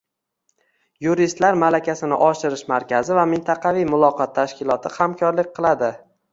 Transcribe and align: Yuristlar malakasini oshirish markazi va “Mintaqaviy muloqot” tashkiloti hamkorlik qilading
Yuristlar 1.07 1.59
malakasini 1.65 2.19
oshirish 2.29 2.65
markazi 2.73 3.19
va 3.21 3.27
“Mintaqaviy 3.35 3.87
muloqot” 3.95 4.37
tashkiloti 4.41 4.97
hamkorlik 4.99 5.57
qilading 5.63 6.05